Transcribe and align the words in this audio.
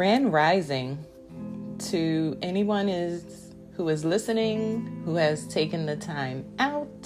Grand 0.00 0.32
Rising 0.32 1.04
to 1.90 2.34
anyone 2.40 2.88
is 2.88 3.52
who 3.72 3.90
is 3.90 4.02
listening, 4.02 5.02
who 5.04 5.16
has 5.16 5.46
taken 5.46 5.84
the 5.84 5.94
time 5.94 6.42
out 6.58 7.04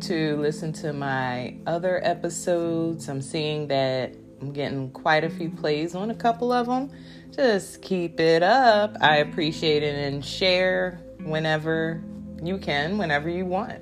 to 0.00 0.36
listen 0.38 0.72
to 0.72 0.92
my 0.92 1.54
other 1.68 2.00
episodes. 2.02 3.08
I'm 3.08 3.22
seeing 3.22 3.68
that 3.68 4.16
I'm 4.40 4.52
getting 4.52 4.90
quite 4.90 5.22
a 5.22 5.30
few 5.30 5.50
plays 5.50 5.94
on 5.94 6.10
a 6.10 6.14
couple 6.16 6.52
of 6.52 6.66
them. 6.66 6.90
Just 7.30 7.80
keep 7.80 8.18
it 8.18 8.42
up. 8.42 8.96
I 9.00 9.18
appreciate 9.18 9.84
it 9.84 9.94
and 9.94 10.24
share 10.24 11.00
whenever 11.22 12.02
you 12.42 12.58
can, 12.58 12.98
whenever 12.98 13.30
you 13.30 13.46
want. 13.46 13.78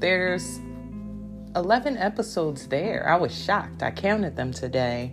There's 0.00 0.58
11 1.54 1.96
episodes 1.96 2.66
there. 2.66 3.08
I 3.08 3.14
was 3.14 3.32
shocked. 3.32 3.84
I 3.84 3.92
counted 3.92 4.34
them 4.34 4.52
today. 4.52 5.12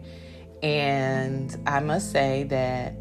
And 0.63 1.57
I 1.65 1.79
must 1.79 2.11
say 2.11 2.43
that 2.43 2.95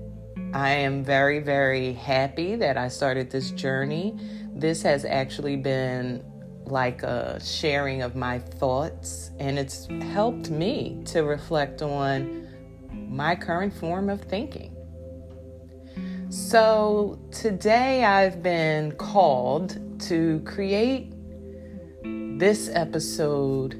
I 0.52 0.70
am 0.70 1.04
very, 1.04 1.40
very 1.40 1.92
happy 1.92 2.56
that 2.56 2.76
I 2.76 2.88
started 2.88 3.30
this 3.30 3.50
journey. 3.52 4.18
This 4.54 4.82
has 4.82 5.04
actually 5.04 5.56
been 5.56 6.24
like 6.64 7.02
a 7.02 7.38
sharing 7.44 8.02
of 8.02 8.16
my 8.16 8.38
thoughts, 8.38 9.30
and 9.38 9.58
it's 9.58 9.86
helped 10.12 10.50
me 10.50 11.02
to 11.06 11.22
reflect 11.22 11.82
on 11.82 12.48
my 12.92 13.34
current 13.34 13.74
form 13.74 14.08
of 14.08 14.22
thinking. 14.22 14.76
So, 16.30 17.18
today 17.32 18.04
I've 18.04 18.42
been 18.42 18.92
called 18.92 20.00
to 20.02 20.40
create 20.44 21.12
this 22.02 22.70
episode, 22.72 23.74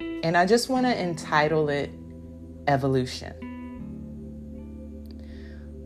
and 0.00 0.36
I 0.36 0.46
just 0.46 0.68
want 0.68 0.86
to 0.86 1.00
entitle 1.00 1.68
it 1.68 1.90
Evolution. 2.68 3.32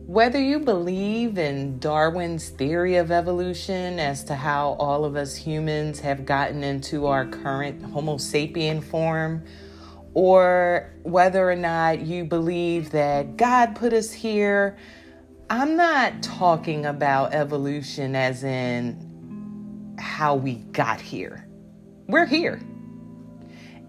Whether 0.05 0.39
you 0.39 0.59
believe 0.59 1.37
in 1.37 1.79
Darwin's 1.79 2.49
theory 2.49 2.97
of 2.97 3.09
evolution 3.09 3.99
as 3.99 4.23
to 4.25 4.35
how 4.35 4.73
all 4.73 5.05
of 5.05 5.15
us 5.15 5.35
humans 5.35 6.01
have 6.01 6.25
gotten 6.25 6.63
into 6.63 7.07
our 7.07 7.25
current 7.25 7.81
Homo 7.81 8.17
sapien 8.17 8.83
form, 8.83 9.43
or 10.13 10.93
whether 11.03 11.49
or 11.49 11.55
not 11.55 12.01
you 12.01 12.25
believe 12.25 12.91
that 12.91 13.37
God 13.37 13.75
put 13.75 13.93
us 13.93 14.11
here, 14.11 14.77
I'm 15.49 15.75
not 15.77 16.21
talking 16.21 16.85
about 16.85 17.33
evolution 17.33 18.15
as 18.15 18.43
in 18.43 19.95
how 19.97 20.35
we 20.35 20.55
got 20.55 20.99
here. 20.99 21.47
We're 22.07 22.25
here. 22.25 22.61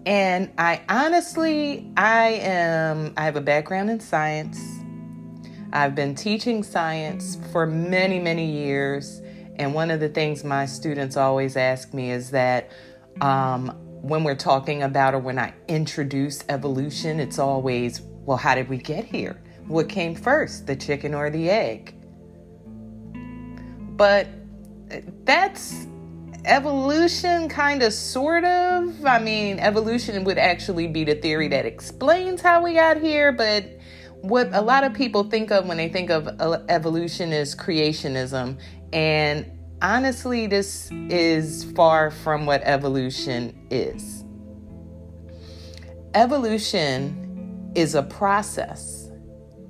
And 0.05 0.51
I 0.57 0.81
honestly, 0.87 1.91
I 1.97 2.39
am, 2.41 3.13
I 3.17 3.23
have 3.23 3.35
a 3.35 3.41
background 3.41 3.89
in 3.89 3.99
science. 3.99 4.59
I've 5.73 5.95
been 5.95 6.13
teaching 6.13 6.63
science 6.63 7.39
for 7.51 7.65
many, 7.65 8.19
many 8.19 8.45
years. 8.45 9.21
And 9.55 9.73
one 9.73 9.89
of 9.89 9.99
the 9.99 10.09
things 10.09 10.43
my 10.43 10.65
students 10.67 11.17
always 11.17 11.57
ask 11.57 11.93
me 11.93 12.11
is 12.11 12.29
that 12.31 12.71
um, 13.21 13.69
when 14.01 14.23
we're 14.23 14.35
talking 14.35 14.83
about 14.83 15.15
or 15.15 15.19
when 15.19 15.39
I 15.39 15.53
introduce 15.67 16.43
evolution, 16.49 17.19
it's 17.19 17.39
always, 17.39 18.01
well, 18.01 18.37
how 18.37 18.53
did 18.53 18.69
we 18.69 18.77
get 18.77 19.05
here? 19.05 19.41
What 19.67 19.89
came 19.89 20.13
first, 20.13 20.67
the 20.67 20.75
chicken 20.75 21.15
or 21.15 21.31
the 21.31 21.49
egg? 21.49 21.95
But 23.97 24.27
that's 25.23 25.87
evolution, 26.45 27.49
kind 27.49 27.83
of, 27.83 27.93
sort 27.93 28.43
of. 28.43 29.05
I 29.05 29.19
mean, 29.19 29.59
evolution 29.59 30.23
would 30.23 30.37
actually 30.37 30.87
be 30.87 31.03
the 31.03 31.15
theory 31.15 31.47
that 31.49 31.65
explains 31.65 32.41
how 32.41 32.63
we 32.63 32.73
got 32.73 32.97
here, 32.97 33.31
but 33.31 33.65
what 34.21 34.49
a 34.53 34.61
lot 34.61 34.83
of 34.83 34.93
people 34.93 35.23
think 35.23 35.51
of 35.51 35.67
when 35.67 35.77
they 35.77 35.89
think 35.89 36.09
of 36.09 36.27
uh, 36.39 36.63
evolution 36.69 37.31
is 37.31 37.55
creationism. 37.55 38.59
And 38.93 39.51
honestly, 39.81 40.47
this 40.47 40.89
is 41.09 41.65
far 41.75 42.11
from 42.11 42.45
what 42.45 42.61
evolution 42.63 43.67
is. 43.69 44.23
Evolution 46.13 47.71
is 47.75 47.93
a 47.95 48.03
process 48.03 49.11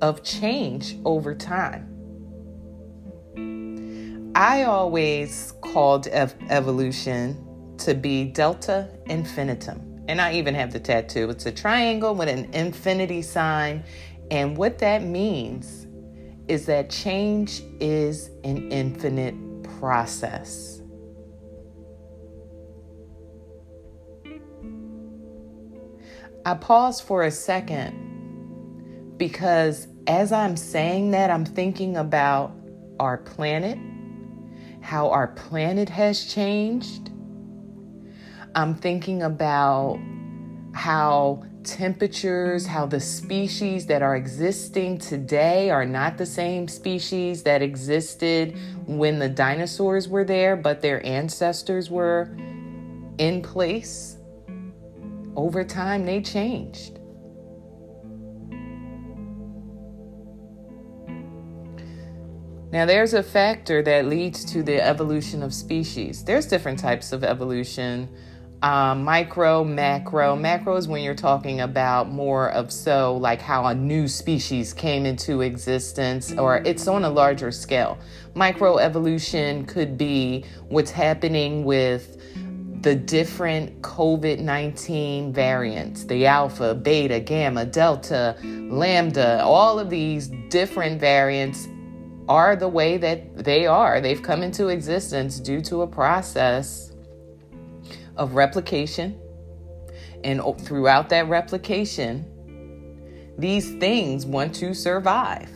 of 0.00 0.22
change 0.22 0.96
over 1.04 1.34
time. 1.34 1.95
I 4.36 4.64
always 4.64 5.54
called 5.62 6.08
ev- 6.08 6.34
evolution 6.50 7.74
to 7.78 7.94
be 7.94 8.24
delta 8.24 8.90
infinitum. 9.06 10.04
And 10.08 10.20
I 10.20 10.34
even 10.34 10.54
have 10.54 10.74
the 10.74 10.78
tattoo. 10.78 11.30
It's 11.30 11.46
a 11.46 11.52
triangle 11.52 12.14
with 12.14 12.28
an 12.28 12.52
infinity 12.52 13.22
sign 13.22 13.82
and 14.30 14.54
what 14.54 14.78
that 14.80 15.02
means 15.02 15.86
is 16.48 16.66
that 16.66 16.90
change 16.90 17.62
is 17.80 18.28
an 18.44 18.70
infinite 18.70 19.34
process. 19.80 20.82
I 26.44 26.52
pause 26.60 27.00
for 27.00 27.22
a 27.24 27.30
second 27.30 29.14
because 29.16 29.88
as 30.06 30.30
I'm 30.30 30.58
saying 30.58 31.12
that, 31.12 31.30
I'm 31.30 31.46
thinking 31.46 31.96
about 31.96 32.52
our 33.00 33.16
planet, 33.16 33.78
how 34.86 35.10
our 35.10 35.26
planet 35.26 35.88
has 35.88 36.32
changed. 36.32 37.10
I'm 38.54 38.72
thinking 38.76 39.24
about 39.24 39.98
how 40.74 41.42
temperatures, 41.64 42.66
how 42.66 42.86
the 42.86 43.00
species 43.00 43.86
that 43.86 44.00
are 44.00 44.14
existing 44.14 44.98
today 44.98 45.70
are 45.70 45.84
not 45.84 46.18
the 46.18 46.24
same 46.24 46.68
species 46.68 47.42
that 47.42 47.62
existed 47.62 48.56
when 48.86 49.18
the 49.18 49.28
dinosaurs 49.28 50.06
were 50.06 50.22
there, 50.22 50.54
but 50.54 50.82
their 50.82 51.04
ancestors 51.04 51.90
were 51.90 52.30
in 53.18 53.42
place. 53.42 54.18
Over 55.34 55.64
time, 55.64 56.06
they 56.06 56.22
changed. 56.22 56.95
Now, 62.72 62.84
there's 62.84 63.14
a 63.14 63.22
factor 63.22 63.82
that 63.82 64.06
leads 64.06 64.44
to 64.52 64.62
the 64.62 64.82
evolution 64.82 65.42
of 65.42 65.54
species. 65.54 66.24
There's 66.24 66.46
different 66.46 66.78
types 66.78 67.12
of 67.12 67.22
evolution 67.22 68.08
um, 68.62 69.04
micro, 69.04 69.62
macro. 69.64 70.34
Macro 70.34 70.76
is 70.76 70.88
when 70.88 71.02
you're 71.02 71.14
talking 71.14 71.60
about 71.60 72.08
more 72.08 72.50
of 72.50 72.72
so 72.72 73.16
like 73.16 73.40
how 73.40 73.66
a 73.66 73.74
new 73.74 74.08
species 74.08 74.72
came 74.72 75.04
into 75.04 75.42
existence, 75.42 76.32
or 76.32 76.58
it's 76.64 76.88
on 76.88 77.04
a 77.04 77.10
larger 77.10 77.52
scale. 77.52 77.98
Micro 78.34 78.78
evolution 78.78 79.66
could 79.66 79.98
be 79.98 80.44
what's 80.68 80.90
happening 80.90 81.64
with 81.64 82.16
the 82.82 82.94
different 82.94 83.82
COVID 83.82 84.40
19 84.40 85.32
variants 85.32 86.04
the 86.04 86.26
alpha, 86.26 86.74
beta, 86.74 87.20
gamma, 87.20 87.66
delta, 87.66 88.36
lambda, 88.42 89.42
all 89.44 89.78
of 89.78 89.90
these 89.90 90.28
different 90.48 90.98
variants 90.98 91.68
are 92.28 92.56
the 92.56 92.68
way 92.68 92.96
that 92.96 93.44
they 93.44 93.66
are. 93.66 94.00
They've 94.00 94.22
come 94.22 94.42
into 94.42 94.68
existence 94.68 95.38
due 95.38 95.60
to 95.62 95.82
a 95.82 95.86
process 95.86 96.92
of 98.16 98.34
replication. 98.34 99.18
And 100.24 100.42
throughout 100.60 101.08
that 101.10 101.28
replication, 101.28 102.24
these 103.38 103.74
things 103.74 104.26
want 104.26 104.54
to 104.56 104.74
survive. 104.74 105.50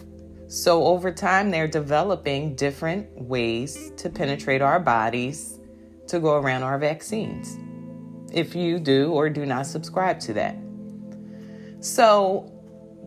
So 0.46 0.84
over 0.84 1.12
time, 1.12 1.50
they're 1.50 1.68
developing 1.68 2.54
different 2.56 3.08
ways 3.20 3.92
to 3.96 4.10
penetrate 4.10 4.62
our 4.62 4.80
bodies 4.80 5.58
to 6.08 6.18
go 6.18 6.34
around 6.34 6.62
our 6.62 6.78
vaccines. 6.78 7.56
If 8.32 8.54
you 8.54 8.78
do 8.78 9.12
or 9.12 9.30
do 9.30 9.46
not 9.46 9.66
subscribe 9.66 10.20
to 10.20 10.32
that. 10.34 10.56
So, 11.80 12.52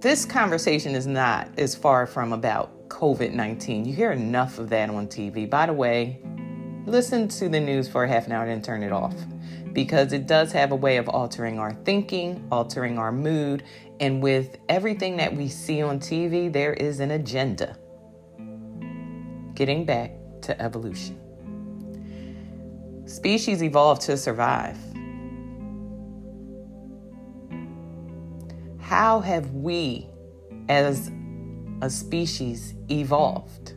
this 0.04 0.26
conversation 0.26 0.96
is 0.96 1.08
not 1.08 1.48
as 1.58 1.74
far 1.74 2.06
from 2.06 2.34
about 2.34 2.90
COVID 2.90 3.32
19. 3.32 3.86
You 3.86 3.94
hear 3.94 4.12
enough 4.12 4.60
of 4.60 4.70
that 4.70 4.90
on 4.90 5.08
TV. 5.08 5.50
By 5.50 5.66
the 5.66 5.72
way, 5.72 6.20
listen 6.86 7.30
to 7.30 7.48
the 7.48 7.62
news 7.62 7.88
for 7.88 8.04
a 8.04 8.10
half 8.10 8.26
an 8.26 8.34
hour 8.34 8.44
and 8.44 8.62
turn 8.62 8.84
it 8.84 8.92
off 8.92 9.16
because 9.72 10.12
it 10.12 10.28
does 10.28 10.52
have 10.52 10.74
a 10.74 10.76
way 10.76 10.98
of 10.98 11.08
altering 11.08 11.58
our 11.58 11.72
thinking, 11.86 12.46
altering 12.52 13.00
our 13.00 13.14
mood, 13.14 13.64
and 14.02 14.22
with 14.22 14.58
everything 14.68 15.16
that 15.16 15.34
we 15.34 15.48
see 15.48 15.82
on 15.82 16.02
TV, 16.02 16.52
there 16.52 16.74
is 16.74 17.00
an 17.00 17.12
agenda. 17.12 17.78
Getting 19.56 19.86
back 19.86 20.12
to 20.42 20.62
evolution. 20.62 21.18
Species 23.06 23.64
evolved 23.64 24.02
to 24.02 24.18
survive. 24.18 24.78
How 28.94 29.22
have 29.22 29.50
we, 29.56 30.08
as 30.70 31.10
a 31.82 31.90
species, 31.90 32.76
evolved? 32.92 33.74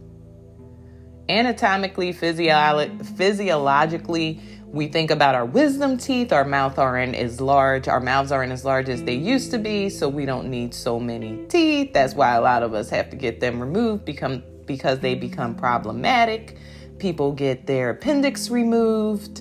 Anatomically, 1.31 2.13
physiolo- 2.13 3.03
physiologically, 3.17 4.43
we 4.67 4.89
think 4.89 5.11
about 5.11 5.35
our 5.35 5.47
wisdom 5.47 5.97
teeth, 5.97 6.35
our 6.35 6.45
mouth 6.45 6.79
aren't 6.79 7.15
as 7.15 7.41
large, 7.41 7.89
our 7.89 7.99
mouths 7.99 8.31
aren't 8.31 8.53
as 8.53 8.63
large 8.63 8.91
as 8.91 9.05
they 9.05 9.15
used 9.15 9.51
to 9.53 9.59
be, 9.59 9.89
so 9.89 10.07
we 10.07 10.27
don't 10.27 10.51
need 10.51 10.75
so 10.75 11.01
many 11.01 11.47
teeth. 11.47 11.95
That's 11.95 12.13
why 12.13 12.35
a 12.35 12.41
lot 12.43 12.63
of 12.63 12.75
us 12.75 12.91
have 12.91 13.09
to 13.09 13.17
get 13.17 13.41
them 13.41 13.59
removed 13.59 14.05
become 14.05 14.43
because 14.67 14.99
they 15.01 15.15
become 15.15 15.55
problematic. 15.55 16.59
People 16.99 17.33
get 17.33 17.67
their 17.67 17.89
appendix 17.89 18.51
removed, 18.51 19.41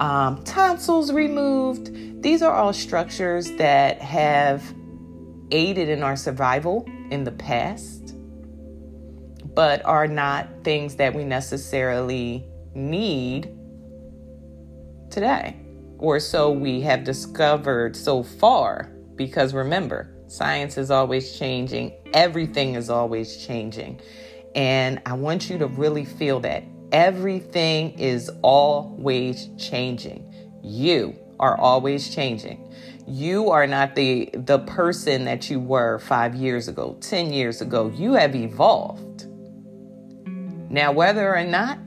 um, 0.00 0.44
tonsils 0.44 1.12
removed. 1.12 2.22
These 2.22 2.42
are 2.42 2.52
all 2.52 2.74
structures 2.74 3.50
that 3.52 4.02
have 4.02 4.62
aided 5.50 5.88
in 5.88 6.02
our 6.02 6.16
survival 6.16 6.88
in 7.10 7.24
the 7.24 7.32
past, 7.32 8.16
but 9.54 9.84
are 9.84 10.06
not 10.06 10.48
things 10.64 10.96
that 10.96 11.14
we 11.14 11.24
necessarily 11.24 12.44
need 12.74 13.54
today, 15.10 15.56
or 15.98 16.18
so 16.18 16.50
we 16.50 16.80
have 16.80 17.04
discovered 17.04 17.96
so 17.96 18.22
far. 18.22 18.90
Because 19.14 19.54
remember, 19.54 20.12
science 20.26 20.76
is 20.76 20.90
always 20.90 21.38
changing, 21.38 21.92
everything 22.12 22.74
is 22.74 22.90
always 22.90 23.36
changing. 23.46 24.00
And 24.54 25.00
I 25.06 25.14
want 25.14 25.50
you 25.50 25.58
to 25.58 25.66
really 25.66 26.04
feel 26.04 26.40
that 26.40 26.64
everything 26.90 27.98
is 27.98 28.30
always 28.42 29.50
changing. 29.58 30.32
You 30.62 31.16
are 31.40 31.56
always 31.58 32.14
changing. 32.14 32.72
You 33.06 33.50
are 33.50 33.66
not 33.66 33.94
the 33.94 34.30
the 34.32 34.60
person 34.60 35.24
that 35.26 35.50
you 35.50 35.60
were 35.60 35.98
5 35.98 36.34
years 36.34 36.68
ago, 36.68 36.96
10 37.00 37.32
years 37.32 37.60
ago. 37.60 37.92
You 37.94 38.14
have 38.14 38.34
evolved. 38.34 39.26
Now 40.70 40.90
whether 40.92 41.34
or 41.36 41.44
not 41.44 41.78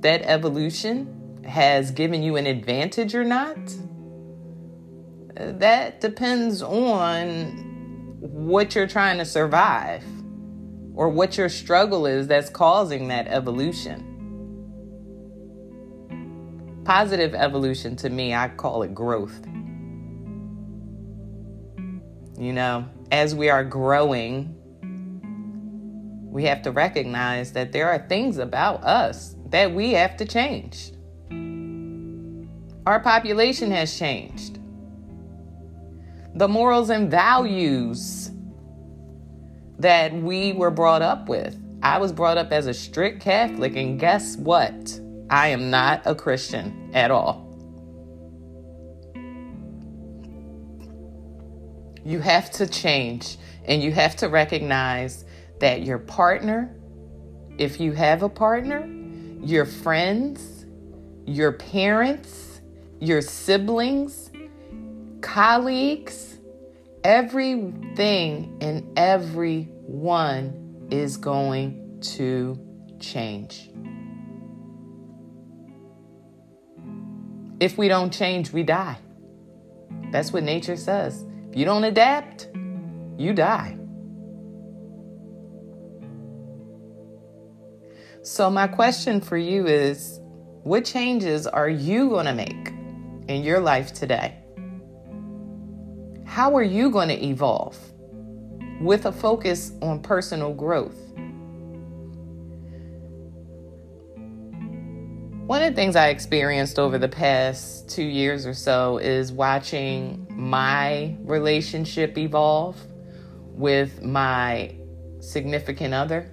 that 0.00 0.22
evolution 0.22 1.42
has 1.44 1.92
given 1.92 2.22
you 2.22 2.36
an 2.36 2.46
advantage 2.46 3.14
or 3.14 3.24
not, 3.24 3.56
that 5.36 6.00
depends 6.00 6.60
on 6.60 8.16
what 8.20 8.74
you're 8.74 8.88
trying 8.88 9.18
to 9.18 9.24
survive 9.24 10.02
or 10.94 11.08
what 11.08 11.38
your 11.38 11.48
struggle 11.48 12.06
is 12.06 12.26
that's 12.26 12.50
causing 12.50 13.08
that 13.08 13.28
evolution. 13.28 14.02
Positive 16.84 17.34
evolution 17.34 17.94
to 17.96 18.10
me, 18.10 18.34
I 18.34 18.48
call 18.48 18.82
it 18.82 18.94
growth. 18.94 19.40
You 22.38 22.52
know, 22.52 22.86
as 23.10 23.34
we 23.34 23.48
are 23.48 23.64
growing, 23.64 24.54
we 26.30 26.44
have 26.44 26.60
to 26.62 26.70
recognize 26.70 27.52
that 27.52 27.72
there 27.72 27.88
are 27.88 28.06
things 28.08 28.36
about 28.36 28.84
us 28.84 29.34
that 29.48 29.72
we 29.72 29.92
have 29.92 30.18
to 30.18 30.26
change. 30.26 30.92
Our 32.86 33.00
population 33.00 33.70
has 33.70 33.98
changed. 33.98 34.58
The 36.34 36.46
morals 36.46 36.90
and 36.90 37.10
values 37.10 38.30
that 39.78 40.12
we 40.12 40.52
were 40.52 40.70
brought 40.70 41.00
up 41.00 41.28
with. 41.28 41.56
I 41.82 41.96
was 41.98 42.12
brought 42.12 42.36
up 42.36 42.52
as 42.52 42.66
a 42.66 42.74
strict 42.74 43.22
Catholic, 43.22 43.76
and 43.76 43.98
guess 43.98 44.36
what? 44.36 45.00
I 45.30 45.48
am 45.48 45.70
not 45.70 46.02
a 46.04 46.14
Christian 46.14 46.90
at 46.92 47.10
all. 47.10 47.45
You 52.06 52.20
have 52.20 52.52
to 52.52 52.68
change, 52.68 53.36
and 53.64 53.82
you 53.82 53.90
have 53.90 54.14
to 54.18 54.28
recognize 54.28 55.24
that 55.58 55.82
your 55.82 55.98
partner, 55.98 56.72
if 57.58 57.80
you 57.80 57.90
have 57.94 58.22
a 58.22 58.28
partner, 58.28 58.88
your 59.42 59.64
friends, 59.64 60.66
your 61.26 61.50
parents, 61.50 62.60
your 63.00 63.20
siblings, 63.20 64.30
colleagues, 65.20 66.38
everything 67.02 68.56
and 68.60 68.96
everyone 68.96 70.86
is 70.92 71.16
going 71.16 71.98
to 72.02 72.56
change. 73.00 73.68
If 77.58 77.76
we 77.76 77.88
don't 77.88 78.12
change, 78.12 78.52
we 78.52 78.62
die. 78.62 78.98
That's 80.12 80.32
what 80.32 80.44
nature 80.44 80.76
says. 80.76 81.25
You 81.56 81.64
don't 81.64 81.82
adapt, 81.82 82.48
you 83.18 83.32
die. 83.32 83.76
So, 88.22 88.50
my 88.50 88.68
question 88.68 89.20
for 89.20 89.36
you 89.36 89.66
is 89.66 90.20
what 90.62 90.84
changes 90.84 91.46
are 91.46 91.68
you 91.68 92.10
going 92.10 92.26
to 92.26 92.34
make? 92.34 92.76
in 93.28 93.42
your 93.42 93.60
life 93.60 93.92
today? 93.92 94.34
How 96.24 96.54
are 96.56 96.62
you 96.62 96.90
going 96.90 97.08
to 97.08 97.24
evolve 97.24 97.78
with 98.80 99.06
a 99.06 99.12
focus 99.12 99.72
on 99.82 100.00
personal 100.00 100.52
growth? 100.52 100.98
One 105.46 105.62
of 105.62 105.72
the 105.72 105.76
things 105.76 105.94
I 105.94 106.08
experienced 106.08 106.78
over 106.78 106.98
the 106.98 107.08
past 107.08 107.88
two 107.88 108.02
years 108.02 108.46
or 108.46 108.54
so 108.54 108.98
is 108.98 109.32
watching 109.32 110.25
my 110.36 111.16
relationship 111.22 112.18
evolve 112.18 112.76
with 113.52 114.02
my 114.02 114.74
significant 115.20 115.94
other. 115.94 116.30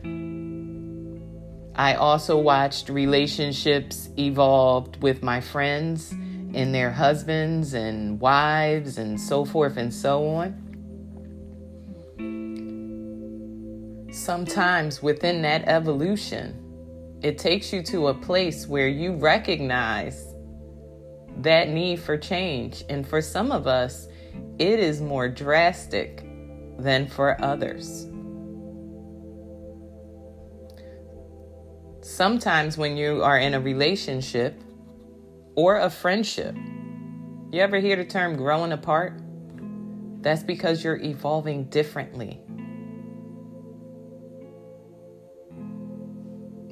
I 1.76 1.96
also 1.96 2.38
watched 2.38 2.90
relationships 2.90 4.10
evolved 4.18 5.02
with 5.02 5.24
my 5.24 5.40
friends 5.40 6.12
and 6.12 6.76
their 6.76 6.92
husbands 6.92 7.74
and 7.74 8.20
wives 8.20 8.98
and 8.98 9.20
so 9.20 9.46
forth 9.46 9.78
and 9.78 9.92
so 9.92 10.28
on. 10.28 10.60
Sometimes 14.12 15.02
within 15.02 15.42
that 15.42 15.68
evolution, 15.68 16.60
it 17.24 17.38
takes 17.38 17.72
you 17.72 17.82
to 17.84 18.10
a 18.10 18.14
place 18.14 18.68
where 18.68 18.90
you 18.90 19.14
recognize 19.14 20.32
that 21.41 21.69
need 21.69 22.00
for 22.00 22.18
change. 22.18 22.83
And 22.89 23.07
for 23.07 23.21
some 23.21 23.51
of 23.51 23.68
us, 23.68 24.07
it 24.59 24.80
is 24.80 25.01
more 25.01 25.27
drastic 25.27 26.25
than 26.77 27.07
for 27.07 27.39
others. 27.41 28.07
Sometimes, 32.01 32.77
when 32.77 32.97
you 32.97 33.24
are 33.24 33.38
in 33.38 33.53
a 33.53 33.59
relationship, 33.59 34.59
or 35.56 35.77
a 35.77 35.89
friendship. 35.89 36.56
You 37.51 37.62
ever 37.62 37.77
hear 37.77 37.95
the 37.95 38.06
term 38.06 38.35
growing 38.35 38.71
apart? 38.71 39.19
That's 40.21 40.44
because 40.44 40.83
you're 40.83 40.97
evolving 40.97 41.66
differently. 41.66 42.40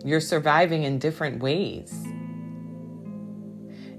You're 0.03 0.21
surviving 0.21 0.83
in 0.83 0.97
different 0.97 1.43
ways. 1.43 1.93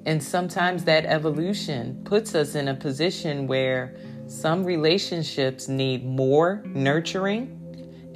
And 0.05 0.23
sometimes 0.23 0.85
that 0.85 1.05
evolution 1.07 2.03
puts 2.05 2.35
us 2.35 2.55
in 2.55 2.69
a 2.69 2.75
position 2.75 3.47
where 3.47 3.97
some 4.27 4.65
relationships 4.65 5.69
need 5.69 6.05
more 6.05 6.63
nurturing 6.67 7.59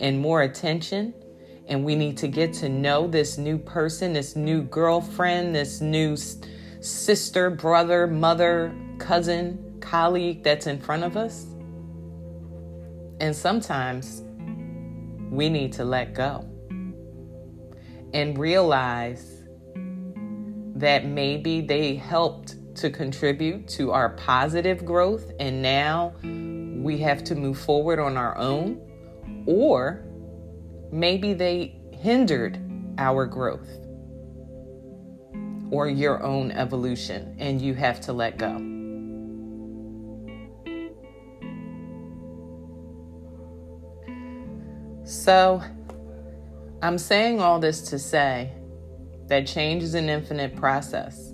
and 0.00 0.18
more 0.18 0.42
attention. 0.42 1.14
And 1.68 1.84
we 1.84 1.94
need 1.94 2.16
to 2.18 2.28
get 2.28 2.52
to 2.54 2.68
know 2.68 3.06
this 3.06 3.38
new 3.38 3.58
person, 3.58 4.12
this 4.12 4.36
new 4.36 4.62
girlfriend, 4.62 5.54
this 5.54 5.80
new 5.80 6.16
sister, 6.80 7.50
brother, 7.50 8.06
mother, 8.06 8.74
cousin, 8.98 9.76
colleague 9.80 10.42
that's 10.42 10.66
in 10.66 10.80
front 10.80 11.04
of 11.04 11.16
us. 11.16 11.46
And 13.20 13.34
sometimes 13.34 14.22
we 15.30 15.48
need 15.48 15.72
to 15.74 15.84
let 15.84 16.14
go 16.14 16.44
and 18.12 18.38
realize 18.38 19.35
that 20.76 21.06
maybe 21.06 21.62
they 21.62 21.95
helped 21.95 22.56
to 22.76 22.90
contribute 22.90 23.66
to 23.66 23.92
our 23.92 24.11
positive 24.11 24.85
growth, 24.85 25.30
and 25.40 25.62
now 25.62 26.12
we 26.23 26.99
have 26.99 27.25
to 27.25 27.35
move 27.35 27.59
forward 27.59 27.99
on 27.99 28.16
our 28.16 28.37
own, 28.37 28.80
or 29.47 30.04
maybe 30.92 31.33
they 31.33 31.80
hindered 31.92 32.61
our 32.99 33.26
growth 33.26 33.68
or 35.71 35.88
your 35.88 36.23
own 36.23 36.52
evolution, 36.52 37.35
and 37.38 37.61
you 37.61 37.75
have 37.75 38.00
to 38.02 38.12
let 38.12 38.37
go. 38.37 38.56
So, 45.04 45.62
I'm 46.83 46.99
saying 46.99 47.40
all 47.40 47.59
this 47.59 47.80
to 47.90 47.99
say 47.99 48.52
that 49.28 49.47
change 49.47 49.83
is 49.83 49.95
an 49.95 50.09
infinite 50.09 50.56
process. 50.56 51.33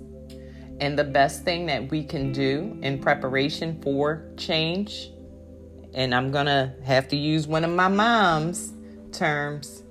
And 0.79 0.97
the 0.97 1.03
best 1.03 1.43
thing 1.43 1.67
that 1.67 1.89
we 1.89 2.03
can 2.03 2.31
do 2.31 2.77
in 2.81 2.99
preparation 2.99 3.81
for 3.81 4.25
change, 4.37 5.11
and 5.93 6.13
I'm 6.13 6.31
going 6.31 6.47
to 6.47 6.73
have 6.83 7.07
to 7.09 7.15
use 7.15 7.47
one 7.47 7.63
of 7.63 7.71
my 7.71 7.87
mom's 7.87 8.73
terms 9.11 9.83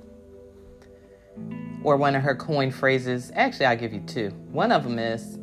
or 1.85 1.97
one 1.97 2.15
of 2.15 2.23
her 2.23 2.35
coin 2.35 2.71
phrases. 2.71 3.31
Actually, 3.35 3.67
I'll 3.67 3.77
give 3.77 3.93
you 3.93 4.01
two. 4.01 4.31
One 4.51 4.73
of 4.73 4.85
them 4.85 4.99
is 4.99 5.39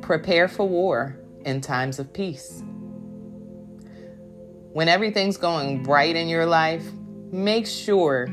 prepare 0.00 0.46
for 0.46 0.68
war 0.68 1.18
in 1.44 1.60
times 1.60 1.98
of 1.98 2.12
peace. 2.12 2.62
When 4.72 4.88
everything's 4.88 5.36
going 5.36 5.82
right 5.84 6.14
in 6.14 6.28
your 6.28 6.46
life, 6.46 6.84
make 7.32 7.66
sure 7.66 8.28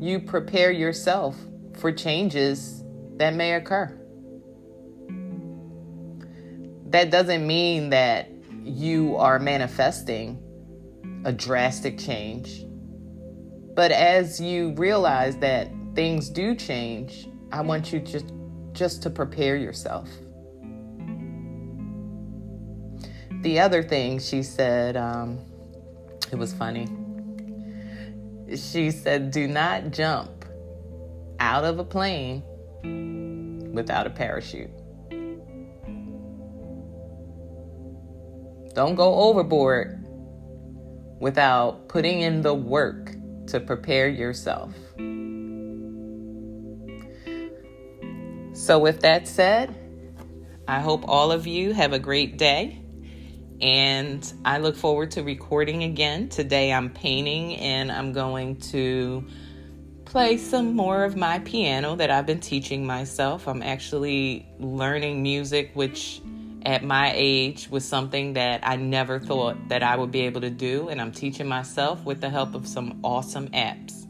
you 0.00 0.18
prepare 0.18 0.72
yourself 0.72 1.36
for 1.76 1.92
changes 1.92 2.82
that 3.16 3.34
may 3.34 3.52
occur. 3.54 3.96
That 6.86 7.10
doesn't 7.10 7.46
mean 7.46 7.90
that 7.90 8.30
you 8.64 9.16
are 9.16 9.38
manifesting 9.38 10.42
a 11.24 11.32
drastic 11.32 11.98
change. 11.98 12.64
But 13.74 13.92
as 13.92 14.40
you 14.40 14.72
realize 14.72 15.36
that 15.36 15.70
things 15.94 16.30
do 16.30 16.54
change, 16.54 17.28
I 17.52 17.60
want 17.60 17.92
you 17.92 18.00
just 18.00 18.32
just 18.72 19.02
to 19.02 19.10
prepare 19.10 19.56
yourself. 19.56 20.08
The 23.42 23.58
other 23.58 23.82
thing 23.82 24.18
she 24.18 24.42
said, 24.42 24.96
um, 24.96 25.38
it 26.30 26.36
was 26.36 26.52
funny. 26.54 26.86
She 28.56 28.90
said, 28.90 29.30
"Do 29.30 29.46
not 29.46 29.90
jump 29.90 30.44
out 31.38 31.64
of 31.64 31.78
a 31.78 31.84
plane 31.84 32.42
without 33.72 34.06
a 34.06 34.10
parachute." 34.10 34.70
Don't 38.74 38.94
go 38.94 39.14
overboard 39.14 40.06
without 41.20 41.88
putting 41.88 42.20
in 42.20 42.40
the 42.40 42.54
work 42.54 43.14
to 43.48 43.60
prepare 43.60 44.08
yourself. 44.08 44.72
So, 48.52 48.78
with 48.78 49.00
that 49.00 49.26
said, 49.26 49.74
I 50.68 50.80
hope 50.80 51.04
all 51.06 51.32
of 51.32 51.46
you 51.46 51.72
have 51.72 51.92
a 51.92 51.98
great 51.98 52.36
day. 52.38 52.80
And 53.60 54.32
I 54.44 54.58
look 54.58 54.74
forward 54.74 55.10
to 55.12 55.22
recording 55.22 55.82
again. 55.82 56.28
Today 56.28 56.72
I'm 56.72 56.90
painting 56.90 57.56
and 57.56 57.92
I'm 57.92 58.12
going 58.12 58.56
to 58.56 59.26
play 60.06 60.38
some 60.38 60.74
more 60.74 61.04
of 61.04 61.14
my 61.14 61.38
piano 61.40 61.94
that 61.96 62.10
I've 62.10 62.26
been 62.26 62.40
teaching 62.40 62.86
myself. 62.86 63.46
I'm 63.46 63.62
actually 63.62 64.48
learning 64.58 65.22
music, 65.22 65.72
which 65.74 66.22
at 66.66 66.82
my 66.82 67.12
age 67.14 67.68
was 67.70 67.84
something 67.84 68.32
that 68.32 68.60
I 68.66 68.76
never 68.76 69.20
thought 69.20 69.68
that 69.68 69.82
I 69.82 69.96
would 69.96 70.10
be 70.10 70.22
able 70.22 70.40
to 70.40 70.50
do, 70.50 70.88
and 70.88 71.00
I'm 71.00 71.12
teaching 71.12 71.46
myself 71.46 72.04
with 72.04 72.20
the 72.20 72.28
help 72.28 72.54
of 72.54 72.66
some 72.66 73.00
awesome 73.02 73.48
apps. 73.48 74.06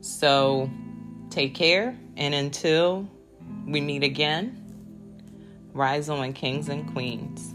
So 0.00 0.70
take 1.28 1.54
care, 1.54 1.96
and 2.16 2.34
until 2.34 3.08
we 3.66 3.80
meet 3.80 4.02
again, 4.02 4.56
rise 5.72 6.08
on, 6.08 6.32
kings 6.32 6.68
and 6.68 6.90
queens. 6.92 7.54